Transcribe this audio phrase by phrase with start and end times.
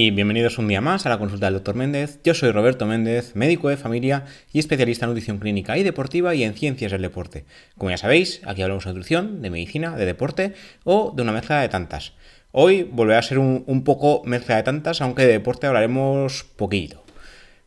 [0.00, 1.74] y bienvenidos un día más a la consulta del Dr.
[1.74, 2.20] Méndez.
[2.22, 6.44] Yo soy Roberto Méndez, médico de familia y especialista en nutrición clínica y deportiva y
[6.44, 7.46] en ciencias del deporte.
[7.76, 10.54] Como ya sabéis, aquí hablamos de nutrición, de medicina, de deporte
[10.84, 12.12] o de una mezcla de tantas.
[12.52, 17.02] Hoy volverá a ser un, poco mezcla de tantas, aunque de deporte hablaremos poquito.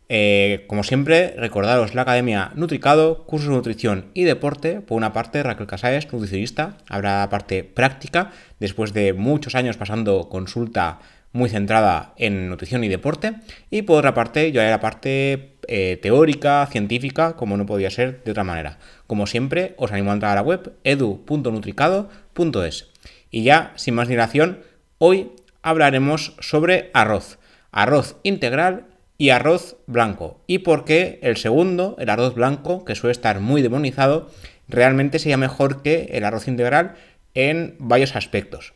[0.07, 4.79] Eh, como siempre, recordaros la Academia Nutricado, cursos de nutrición y deporte.
[4.79, 10.29] Por una parte, Raquel Casares, nutricionista, habrá la parte práctica, después de muchos años pasando
[10.29, 11.00] consulta
[11.33, 13.35] muy centrada en nutrición y deporte.
[13.69, 18.23] Y por otra parte, yo haré la parte eh, teórica, científica, como no podía ser
[18.23, 18.77] de otra manera.
[19.07, 22.89] Como siempre, os animo a entrar a la web edu.nutricado.es.
[23.29, 24.59] Y ya, sin más dilación,
[24.97, 25.31] hoy
[25.61, 27.39] hablaremos sobre arroz.
[27.71, 28.87] Arroz integral
[29.18, 30.41] y arroz blanco.
[30.47, 34.29] Y por qué el segundo, el arroz blanco, que suele estar muy demonizado,
[34.67, 36.95] realmente sería mejor que el arroz integral
[37.33, 38.73] en varios aspectos.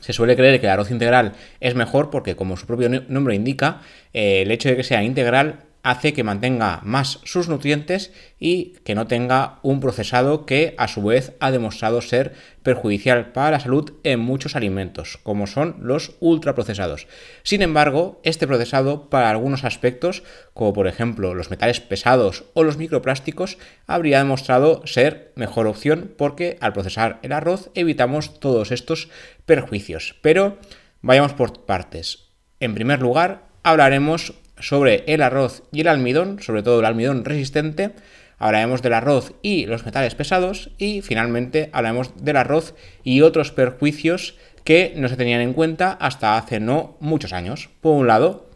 [0.00, 3.80] Se suele creer que el arroz integral es mejor porque, como su propio nombre indica,
[4.12, 8.94] eh, el hecho de que sea integral hace que mantenga más sus nutrientes y que
[8.94, 13.92] no tenga un procesado que a su vez ha demostrado ser perjudicial para la salud
[14.04, 17.06] en muchos alimentos, como son los ultraprocesados.
[17.42, 22.76] Sin embargo, este procesado para algunos aspectos, como por ejemplo los metales pesados o los
[22.76, 29.08] microplásticos, habría demostrado ser mejor opción porque al procesar el arroz evitamos todos estos
[29.46, 30.16] perjuicios.
[30.20, 30.58] Pero
[31.00, 32.28] vayamos por partes.
[32.60, 37.92] En primer lugar, hablaremos sobre el arroz y el almidón, sobre todo el almidón resistente.
[38.38, 44.36] Hablaremos del arroz y los metales pesados y finalmente hablaremos del arroz y otros perjuicios
[44.64, 47.70] que no se tenían en cuenta hasta hace no muchos años.
[47.80, 48.48] Por un lado,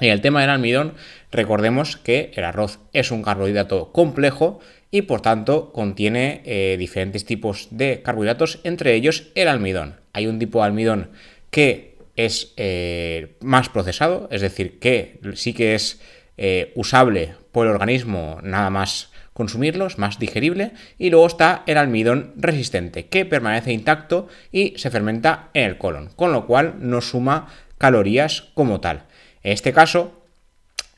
[0.00, 0.94] en el tema del almidón,
[1.30, 7.68] recordemos que el arroz es un carbohidrato complejo y por tanto contiene eh, diferentes tipos
[7.70, 9.96] de carbohidratos, entre ellos el almidón.
[10.12, 11.10] Hay un tipo de almidón
[11.50, 11.89] que
[12.26, 16.00] es eh, más procesado, es decir, que sí que es
[16.36, 21.78] eh, usable por el organismo nada más consumirlo, es más digerible, y luego está el
[21.78, 27.00] almidón resistente, que permanece intacto y se fermenta en el colon, con lo cual no
[27.00, 27.48] suma
[27.78, 29.04] calorías como tal.
[29.42, 30.19] En este caso,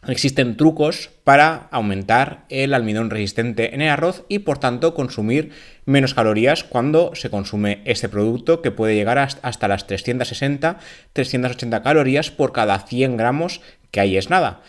[0.09, 5.53] Existen trucos para aumentar el almidón resistente en el arroz y por tanto consumir
[5.85, 12.51] menos calorías cuando se consume este producto que puede llegar hasta las 360-380 calorías por
[12.53, 13.61] cada 100 gramos
[13.93, 14.63] que ahí es nada.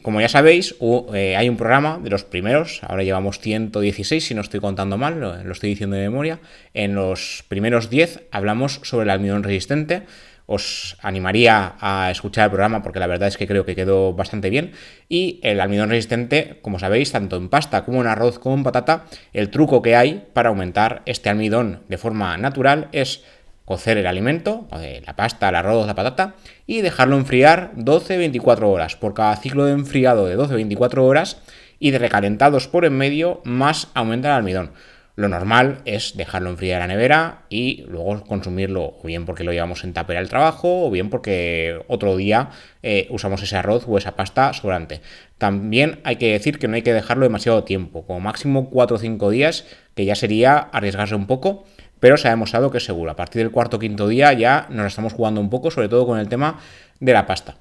[0.00, 0.74] como ya sabéis,
[1.12, 5.20] eh, hay un programa de los primeros, ahora llevamos 116 si no estoy contando mal,
[5.20, 6.40] lo, lo estoy diciendo de memoria,
[6.72, 10.04] en los primeros 10 hablamos sobre el almidón resistente
[10.52, 14.50] os animaría a escuchar el programa porque la verdad es que creo que quedó bastante
[14.50, 14.72] bien.
[15.08, 19.04] Y el almidón resistente, como sabéis, tanto en pasta como en arroz como en patata,
[19.32, 23.22] el truco que hay para aumentar este almidón de forma natural es
[23.64, 24.66] cocer el alimento,
[25.06, 26.34] la pasta, el arroz, la patata,
[26.66, 28.96] y dejarlo enfriar 12-24 horas.
[28.96, 31.40] Por cada ciclo de enfriado de 12-24 horas
[31.78, 34.72] y de recalentados por en medio, más aumenta el almidón.
[35.16, 39.52] Lo normal es dejarlo enfriar en la nevera y luego consumirlo, o bien porque lo
[39.52, 42.50] llevamos en tupper al trabajo, o bien porque otro día
[42.82, 45.00] eh, usamos ese arroz o esa pasta sobrante.
[45.38, 48.98] También hay que decir que no hay que dejarlo demasiado tiempo, como máximo 4 o
[49.00, 51.64] 5 días, que ya sería arriesgarse un poco,
[51.98, 53.10] pero se ha demostrado que es seguro.
[53.10, 56.06] A partir del cuarto o quinto día ya nos estamos jugando un poco, sobre todo
[56.06, 56.58] con el tema
[56.98, 57.56] de la pasta.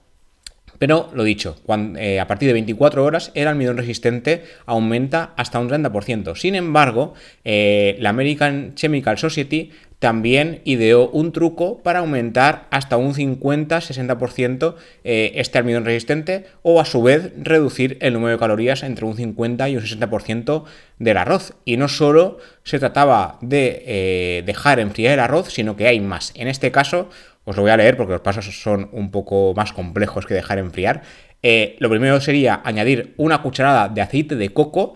[0.79, 1.57] Pero lo dicho,
[1.97, 6.35] eh, a partir de 24 horas el almidón resistente aumenta hasta un 30%.
[6.35, 7.13] Sin embargo,
[7.43, 15.33] eh, la American Chemical Society también ideó un truco para aumentar hasta un 50-60% eh,
[15.35, 19.67] este almidón resistente o a su vez reducir el número de calorías entre un 50
[19.67, 20.63] y un 60%
[20.99, 21.55] del arroz.
[21.65, 26.31] Y no solo se trataba de dejar enfriar el arroz, sino que hay más.
[26.35, 27.09] En este caso,
[27.49, 30.59] os lo voy a leer porque los pasos son un poco más complejos que dejar
[30.59, 31.01] enfriar.
[31.41, 34.93] Eh, lo primero sería añadir una cucharada de aceite de coco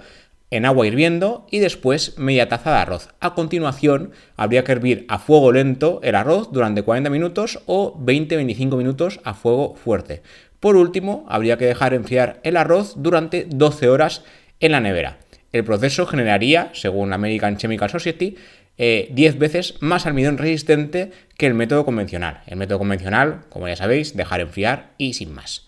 [0.51, 3.09] en agua hirviendo y después media taza de arroz.
[3.19, 8.77] A continuación, habría que hervir a fuego lento el arroz durante 40 minutos o 20-25
[8.77, 10.21] minutos a fuego fuerte.
[10.59, 14.25] Por último, habría que dejar enfriar el arroz durante 12 horas
[14.59, 15.17] en la nevera.
[15.51, 18.35] El proceso generaría, según American Chemical Society,
[18.77, 22.41] 10 eh, veces más almidón resistente que el método convencional.
[22.47, 25.67] El método convencional, como ya sabéis, dejar enfriar y sin más.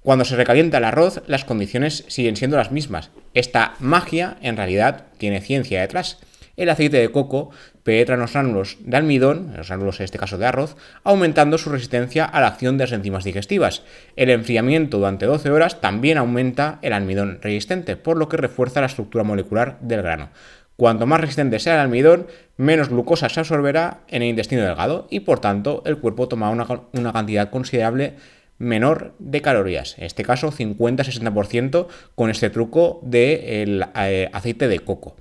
[0.00, 3.10] Cuando se recalienta el arroz, las condiciones siguen siendo las mismas.
[3.34, 6.18] Esta magia, en realidad, tiene ciencia detrás.
[6.56, 7.50] El aceite de coco
[7.82, 11.58] penetra en los gránulos de almidón, en los gránulos en este caso de arroz, aumentando
[11.58, 13.82] su resistencia a la acción de las enzimas digestivas.
[14.14, 18.86] El enfriamiento durante 12 horas también aumenta el almidón resistente, por lo que refuerza la
[18.86, 20.30] estructura molecular del grano.
[20.76, 22.26] Cuanto más resistente sea el almidón,
[22.58, 26.52] menos glucosa se absorberá en el intestino delgado y por tanto el cuerpo tomará
[26.92, 28.14] una, cantidad considerable
[28.58, 29.96] menor de calorías.
[29.96, 35.16] En este caso, 50-60% con este truco del de eh, aceite de coco.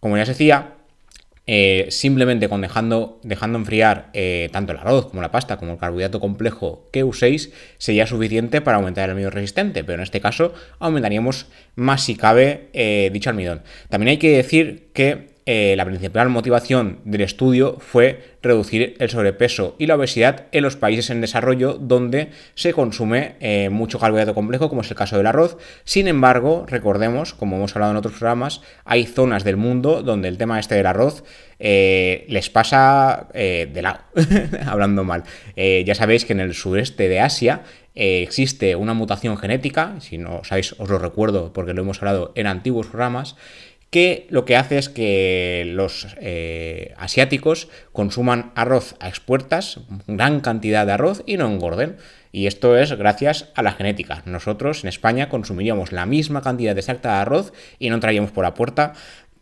[0.00, 0.74] Como ya se decía,
[1.52, 5.78] eh, simplemente con dejando, dejando enfriar eh, tanto el arroz como la pasta como el
[5.78, 10.54] carbohidrato complejo que uséis sería suficiente para aumentar el almidón resistente, pero en este caso
[10.78, 12.68] aumentaríamos más si cabe
[13.12, 13.62] dicho almidón.
[13.88, 19.74] También hay que decir que eh, la principal motivación del estudio fue reducir el sobrepeso
[19.80, 24.68] y la obesidad en los países en desarrollo donde se consume eh, mucho carbohidrato complejo,
[24.68, 25.56] como es el caso del arroz.
[25.82, 30.38] Sin embargo, recordemos, como hemos hablado en otros programas, hay zonas del mundo donde el
[30.38, 31.24] tema este del arroz
[31.58, 34.02] eh, les pasa de lado,
[34.66, 35.24] hablando mal.
[35.56, 37.62] ya sabéis que en el sureste de Asia
[37.96, 42.46] existe una mutación genética, si no sabéis os lo recuerdo porque lo hemos hablado en
[42.46, 43.34] antiguos programas,
[43.90, 50.86] que lo que hace es que los eh, asiáticos consuman arroz a expuertas, gran cantidad
[50.86, 51.96] de arroz y no engorden.
[52.32, 54.22] Y esto es gracias a la genética.
[54.24, 58.54] Nosotros en España consumiríamos la misma cantidad exacta de arroz y no entraríamos por la
[58.54, 58.92] puerta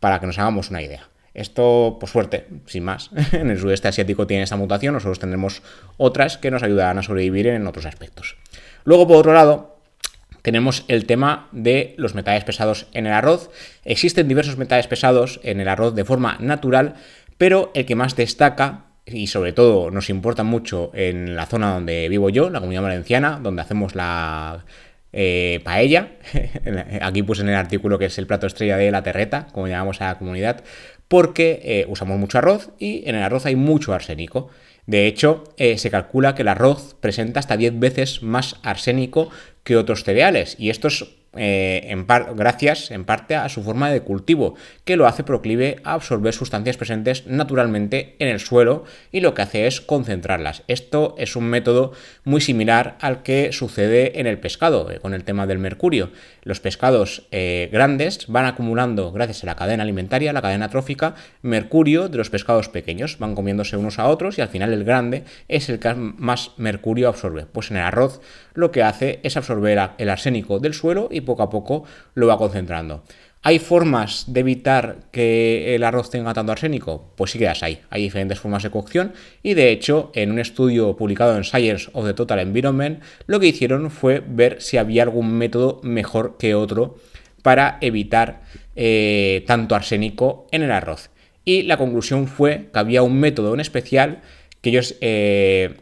[0.00, 1.10] para que nos hagamos una idea.
[1.34, 5.62] Esto, por suerte, sin más, en el sudeste asiático tiene esta mutación, nosotros tendremos
[5.98, 8.36] otras que nos ayudarán a sobrevivir en otros aspectos.
[8.84, 9.77] Luego, por otro lado,
[10.48, 13.50] tenemos el tema de los metales pesados en el arroz.
[13.84, 16.94] Existen diversos metales pesados en el arroz de forma natural,
[17.36, 22.08] pero el que más destaca y sobre todo nos importa mucho en la zona donde
[22.08, 24.64] vivo yo, la comunidad valenciana, donde hacemos la
[25.12, 26.12] eh, paella.
[27.02, 30.00] Aquí puse en el artículo que es el plato estrella de la terreta, como llamamos
[30.00, 30.64] a la comunidad,
[31.08, 34.48] porque eh, usamos mucho arroz y en el arroz hay mucho arsénico.
[34.88, 39.28] De hecho, eh, se calcula que el arroz presenta hasta 10 veces más arsénico
[39.62, 40.56] que otros cereales.
[40.58, 41.04] Y esto es
[41.36, 44.54] eh, en gracias en parte a su forma de cultivo,
[44.86, 49.42] que lo hace proclive a absorber sustancias presentes naturalmente en el suelo y lo que
[49.42, 50.62] hace es concentrarlas.
[50.68, 51.92] Esto es un método
[52.24, 56.10] muy similar al que sucede en el pescado, eh, con el tema del mercurio.
[56.48, 62.08] Los pescados eh, grandes van acumulando, gracias a la cadena alimentaria, la cadena trófica, mercurio
[62.08, 65.68] de los pescados pequeños, van comiéndose unos a otros y al final el grande es
[65.68, 67.44] el que más mercurio absorbe.
[67.44, 68.22] Pues en el arroz
[68.54, 71.84] lo que hace es absorber el arsénico del suelo y poco a poco
[72.14, 73.04] lo va concentrando.
[73.42, 77.12] ¿Hay formas de evitar que el arroz tenga tanto arsénico?
[77.16, 77.80] Pues sí que las hay.
[77.88, 79.12] Hay diferentes formas de cocción
[79.42, 83.46] y de hecho en un estudio publicado en Science of the Total Environment lo que
[83.46, 86.96] hicieron fue ver si había algún método mejor que otro
[87.42, 88.42] para evitar
[88.74, 91.10] eh, tanto arsénico en el arroz.
[91.44, 94.20] Y la conclusión fue que había un método en especial
[94.60, 95.76] que ellos eh,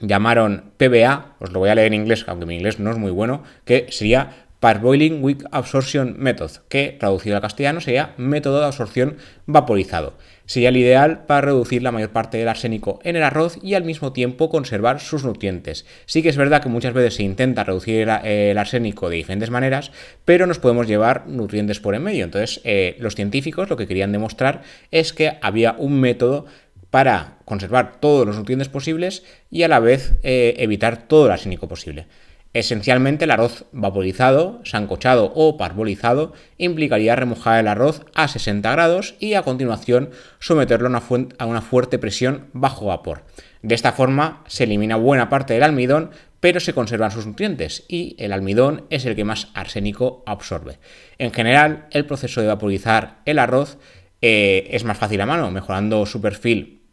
[0.00, 3.10] llamaron PBA, os lo voy a leer en inglés, aunque mi inglés no es muy
[3.10, 9.18] bueno, que sería Parboiling Weak Absorption Method, que traducido al castellano sería método de absorción
[9.44, 10.14] vaporizado.
[10.46, 13.84] Sería el ideal para reducir la mayor parte del arsénico en el arroz y al
[13.84, 15.84] mismo tiempo conservar sus nutrientes.
[16.06, 19.92] Sí que es verdad que muchas veces se intenta reducir el arsénico de diferentes maneras,
[20.24, 22.24] pero nos podemos llevar nutrientes por en medio.
[22.24, 26.46] Entonces, eh, los científicos lo que querían demostrar es que había un método
[26.88, 31.68] para conservar todos los nutrientes posibles y a la vez eh, evitar todo el arsénico
[31.68, 32.06] posible.
[32.54, 39.34] Esencialmente el arroz vaporizado, sancochado o parbolizado implicaría remojar el arroz a 60 grados y
[39.34, 43.24] a continuación someterlo a una, fuerte presión bajo vapor.
[43.62, 48.14] De esta forma se elimina buena parte del almidón, pero se conservan sus nutrientes y
[48.20, 50.78] el almidón es el que más arsénico absorbe.
[51.18, 53.78] En general, el proceso de vaporizar el arroz
[54.22, 56.84] eh, es más fácil a mano, mejorando su perfil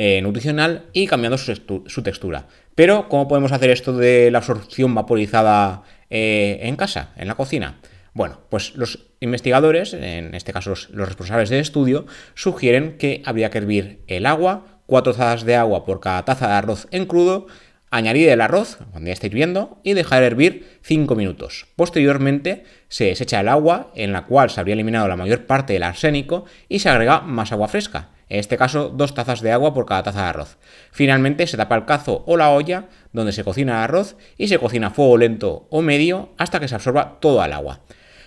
[0.00, 2.46] eh, nutricional y cambiando su, textura.
[2.78, 7.80] Pero, ¿cómo podemos hacer esto de la absorción vaporizada eh, en casa, en la cocina?
[8.14, 13.58] Bueno, pues los investigadores, en este caso los, responsables del estudio, sugieren que habría que
[13.58, 17.48] hervir el agua, cuatro tazas de agua por cada taza de arroz en crudo,
[17.90, 21.66] añadir el arroz cuando ya esté hirviendo y dejar hervir 5 minutos.
[21.76, 25.82] Posteriormente se desecha el agua en la cual se habría eliminado la mayor parte del
[25.82, 28.10] arsénico y se agrega más agua fresca.
[28.28, 30.58] En este caso, dos tazas de agua por cada taza de arroz.
[30.92, 34.58] Finalmente, se tapa el cazo o la olla donde se cocina el arroz y se
[34.58, 37.80] cocina a fuego lento o medio hasta que se absorba toda el agua.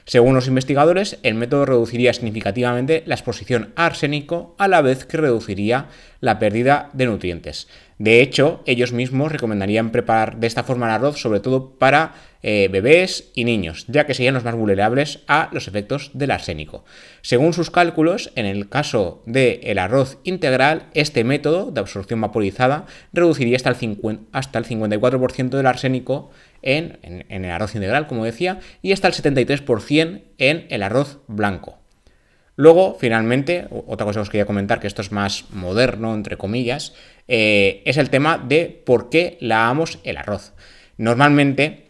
[0.05, 5.17] Según los investigadores, el método reduciría significativamente la exposición a arsénico a la vez que
[5.17, 5.87] reduciría
[6.19, 7.67] la pérdida de nutrientes.
[7.97, 12.69] De hecho, ellos mismos recomendarían preparar de esta forma el arroz sobre todo para eh,
[12.71, 16.83] bebés y niños, ya que serían los más vulnerables a los efectos del arsénico.
[17.21, 23.57] Según sus cálculos, en el caso del arroz integral, este método de absorción vaporizada reduciría
[23.57, 23.75] hasta el,
[24.65, 26.31] 54% del arsénico
[26.61, 31.77] en, el arroz integral, como decía, y hasta el 73% en el arroz blanco.
[32.55, 36.93] Luego, finalmente, otra cosa que os quería comentar, que esto es más moderno, entre comillas,
[37.27, 40.53] eh, es el tema de por qué lavamos el arroz.
[40.97, 41.80] Normalmente,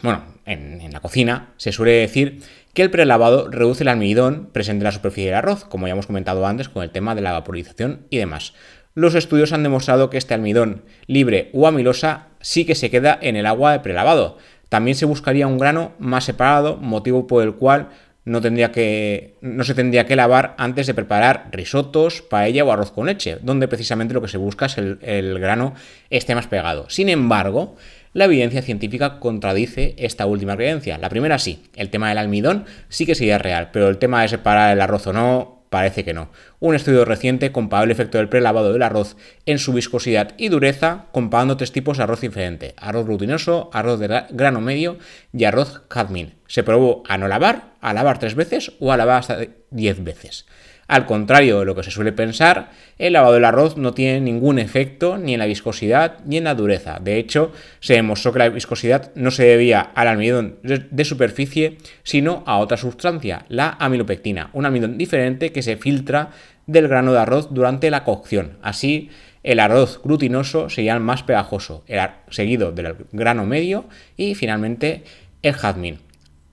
[0.00, 2.40] bueno, en, la cocina se suele decir
[2.72, 6.06] que el prelavado reduce el almidón presente en la superficie del arroz, como ya hemos
[6.06, 8.54] comentado antes con el tema de la vaporización y demás.
[8.94, 13.36] Los estudios han demostrado que este almidón libre o amilosa sí que se queda en
[13.36, 14.38] el agua de prelavado.
[14.68, 17.90] También se buscaría un grano más separado, motivo por el cual
[18.24, 22.92] no, tendría que, no se tendría que lavar antes de preparar risotos, paella o arroz
[22.92, 25.74] con leche, donde precisamente lo que se busca es el, el grano
[26.08, 26.88] esté más pegado.
[26.88, 27.76] Sin embargo,
[28.12, 30.98] la evidencia científica contradice esta última creencia.
[30.98, 34.28] La primera sí, el tema del almidón sí que sería real, pero el tema de
[34.28, 36.28] separar el arroz o no Parece que no.
[36.60, 39.16] Un estudio reciente comparó el efecto del prelavado del arroz
[39.46, 42.74] en su viscosidad y dureza comparando tres tipos de arroz diferente.
[42.76, 44.98] Arroz glutinoso, arroz de grano medio
[45.32, 46.34] y arroz jazmín.
[46.46, 49.38] Se probó a no lavar, a lavar tres veces o a lavar hasta
[49.70, 50.44] diez veces.
[50.92, 52.68] Al contrario de lo que se suele pensar,
[52.98, 56.54] el lavado del arroz no tiene ningún efecto ni en la viscosidad ni en la
[56.54, 56.98] dureza.
[57.00, 62.44] De hecho, se demostró que la viscosidad no se debía al almidón de superficie, sino
[62.46, 66.32] a otra sustancia, la amilopectina, un almidón diferente que se filtra
[66.66, 68.58] del grano de arroz durante la cocción.
[68.60, 69.08] Así,
[69.44, 71.84] el arroz glutinoso sería el más pegajoso,
[72.28, 73.86] seguido del grano medio
[74.18, 75.04] y finalmente
[75.40, 76.00] el jazmín.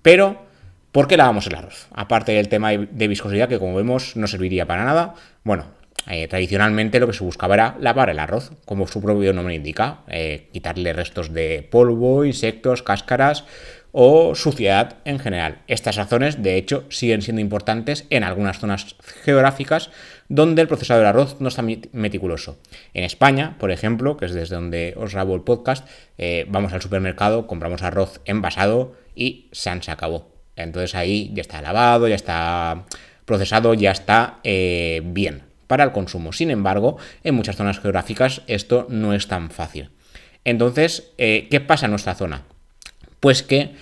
[0.01, 0.47] Pero
[0.91, 1.87] ¿Por qué lavamos el arroz?
[1.93, 5.13] Aparte del tema de viscosidad, que como vemos no serviría para nada.
[5.43, 5.65] Bueno,
[6.07, 9.99] eh, tradicionalmente lo que se buscaba era lavar el arroz, como su propio nombre indica,
[10.07, 13.45] eh, quitarle restos de polvo, insectos, cáscaras
[13.91, 15.59] o suciedad en general.
[15.67, 19.91] Estas razones, de hecho, siguen siendo importantes en algunas zonas geográficas
[20.27, 22.57] donde el procesado del arroz no está meticuloso.
[22.95, 26.81] En España, por ejemplo, que es desde donde os grabo el podcast, eh, vamos al
[26.81, 30.38] supermercado, compramos arroz envasado y se acabó.
[30.63, 32.85] Entonces ahí ya está lavado, ya está
[33.25, 36.33] procesado, ya está eh, bien para el consumo.
[36.33, 39.91] Sin embargo, en muchas zonas geográficas esto no es tan fácil.
[40.43, 42.43] Entonces, eh, ¿qué pasa en nuestra zona?
[43.19, 43.75] Pues que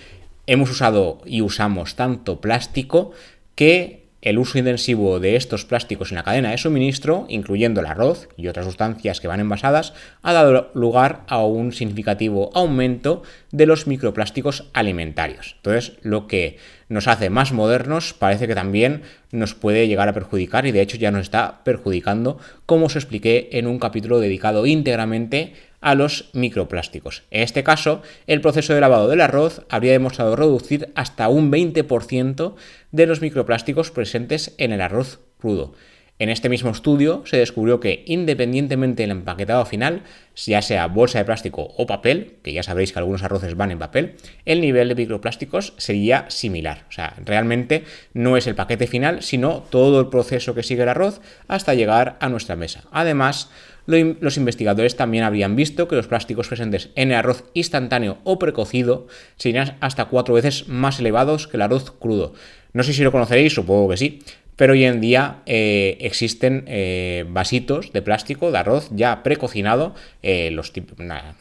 [0.46, 3.12] hemos usado y usamos tanto plástico
[3.54, 8.28] que el uso intensivo de estos plásticos en la cadena de suministro, incluyendo el arroz
[8.36, 13.22] y otras sustancias que van envasadas, ha dado lugar a un significativo aumento
[13.52, 15.54] de los microplásticos alimentarios.
[15.58, 16.58] Entonces, lo que
[16.88, 20.96] nos hace más modernos parece que también nos puede llegar a perjudicar y de hecho
[20.96, 27.24] ya nos está perjudicando, como os expliqué en un capítulo dedicado íntegramente a los microplásticos.
[27.30, 32.54] En este caso, el proceso de lavado del arroz habría demostrado reducir hasta un 20%
[32.92, 35.74] de los microplásticos presentes en el arroz crudo.
[36.20, 40.02] En este mismo estudio se descubrió que independientemente del empaquetado final,
[40.34, 43.78] ya sea bolsa de plástico o papel, que ya sabréis que algunos arroces van en
[43.78, 46.86] papel, el nivel de microplásticos sería similar.
[46.88, 50.88] O sea, realmente no es el paquete final, sino todo el proceso que sigue el
[50.88, 52.82] arroz hasta llegar a nuestra mesa.
[52.90, 53.50] Además,
[53.88, 59.06] los investigadores también habrían visto que los plásticos presentes en el arroz instantáneo o precocido
[59.36, 62.34] serían hasta cuatro veces más elevados que el arroz crudo.
[62.74, 64.22] No sé si lo conoceréis, supongo que sí,
[64.58, 69.94] pero hoy en día eh, existen eh, vasitos de plástico de arroz ya precocinado.
[70.24, 70.50] Eh,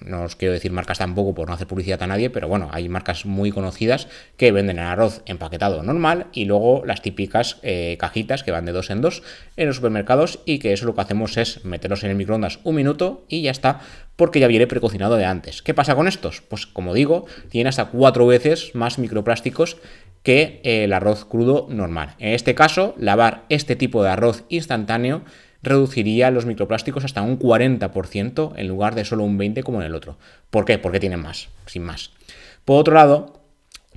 [0.05, 2.88] no os quiero decir marcas tampoco por no hacer publicidad a nadie, pero bueno, hay
[2.89, 4.07] marcas muy conocidas
[4.38, 7.59] que venden el arroz empaquetado normal y luego las típicas
[7.97, 9.24] cajitas que van de dos en dos
[9.55, 12.75] en los supermercados y que eso lo que hacemos es meterlos en el microondas un
[12.75, 13.79] minuto y ya está,
[14.15, 15.62] porque ya viene precocinado de antes.
[15.63, 16.41] ¿Qué pasa con estos?
[16.41, 19.77] Pues como digo, tienen hasta cuatro veces más microplásticos
[20.27, 22.15] que el arroz crudo normal.
[22.19, 25.22] En este caso, lavar este tipo de arroz instantáneo
[25.63, 29.96] reduciría los microplásticos hasta un 40% en lugar de solo un 20% como en el
[29.96, 30.17] otro.
[30.50, 30.79] ¿Por qué?
[30.79, 32.12] Porque tienen más, sin más.
[32.65, 33.39] Por otro lado,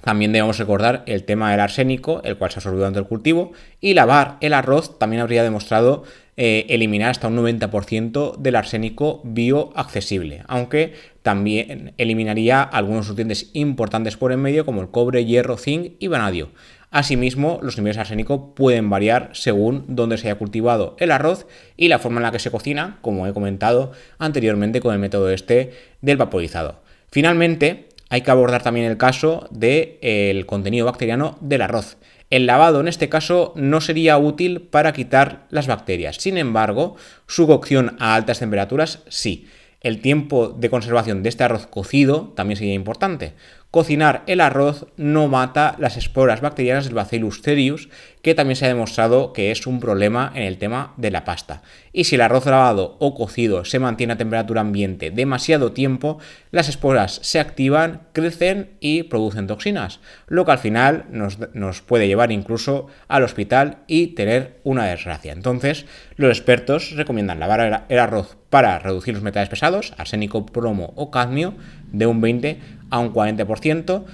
[0.02, 3.94] también debemos recordar el tema del arsénico, el cual se absorbido durante el cultivo, y
[3.94, 6.04] lavar el arroz también habría demostrado
[6.42, 14.32] eh, eliminar hasta un 90% del arsénico bioaccesible, aunque también eliminaría algunos nutrientes importantes por
[14.32, 16.48] en medio como el cobre, hierro, zinc y vanadio.
[16.90, 21.88] Asimismo, los niveles de arsénico pueden variar según dónde se haya cultivado el arroz y
[21.88, 25.74] la forma en la que se cocina, como he comentado anteriormente con el método este
[26.00, 26.80] del vaporizado.
[27.10, 31.96] Finalmente, hay que abordar también el caso del contenido bacteriano del arroz.
[32.28, 36.16] El lavado en este caso no sería útil para quitar las bacterias.
[36.16, 39.48] Sin embargo, su cocción a altas temperaturas sí.
[39.80, 43.32] El tiempo de conservación de este arroz cocido también sería importante.
[43.70, 47.88] Cocinar el arroz no mata las esporas bacterianas del Bacillus cereus,
[48.22, 51.62] que también se ha demostrado que es un problema en el tema de la pasta.
[51.92, 56.18] Y si el arroz lavado o cocido se mantiene a temperatura ambiente demasiado tiempo,
[56.50, 62.32] las esporas se activan, crecen y producen toxinas, lo que al final nos, puede llevar
[62.32, 65.32] incluso al hospital y tener una desgracia.
[65.32, 65.86] Entonces,
[66.16, 71.54] los expertos recomiendan lavar el arroz para reducir los metales pesados, arsénico, plomo o cadmio,
[71.92, 72.60] de un 20
[72.90, 74.04] a un 40%.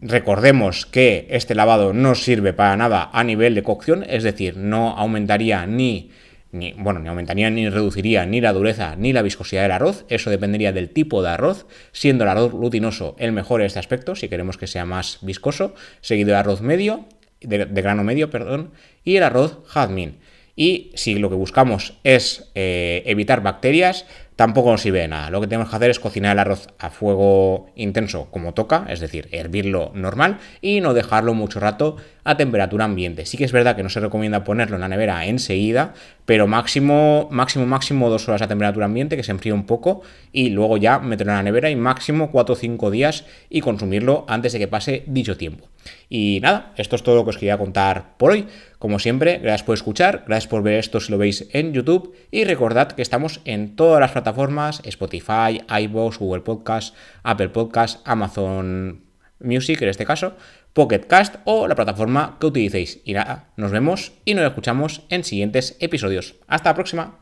[0.00, 4.90] Recordemos que este lavado no sirve para nada a nivel de cocción, es decir, no
[4.90, 6.10] aumentaría ni,
[6.52, 10.04] ni, bueno, ni aumentaría ni reduciría ni la dureza ni la viscosidad del arroz.
[10.08, 14.14] Eso dependería del tipo de arroz, siendo el arroz glutinoso el mejor en este aspecto,
[14.14, 17.06] si queremos que sea más viscoso, seguido de arroz medio,
[17.40, 18.70] de, de grano medio, perdón,
[19.02, 20.18] y el arroz jazmín.
[20.60, 24.06] Y si lo que buscamos es eh, evitar bacterias,
[24.38, 25.30] tampoco nos sirve de nada.
[25.30, 29.00] Lo que tenemos que hacer es cocinar el arroz a fuego intenso como toca, es
[29.00, 33.26] decir, hervirlo normal y no dejarlo mucho rato a temperatura ambiente.
[33.26, 37.26] Sí que es verdad que no se recomienda ponerlo en la nevera enseguida, pero máximo,
[37.32, 41.00] máximo, máximo dos horas a temperatura ambiente, que se enfríe un poco, y luego ya
[41.00, 44.68] meterlo en la nevera y máximo 4 o 5 días y consumirlo antes de que
[44.68, 45.68] pase dicho tiempo.
[46.10, 48.46] Y nada, esto es todo lo que os quería contar por hoy.
[48.78, 52.44] Como siempre, gracias por escuchar, gracias por ver esto si lo veis en YouTube y
[52.44, 59.04] recordad que estamos en todas las plataformas, Spotify, iVoox, Google Podcast, Apple Podcast, Amazon
[59.40, 60.36] Music en este caso,
[60.74, 63.00] Pocket Cast o la plataforma que utilicéis.
[63.04, 66.34] Y nada, nos vemos y nos escuchamos en siguientes episodios.
[66.46, 67.18] Hasta la próxima.